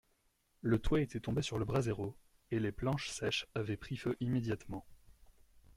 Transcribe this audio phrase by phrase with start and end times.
[0.63, 2.17] Le toit était tombé sur le brasero,
[2.49, 4.83] et les planches sèches avaient pris feu immédiatement.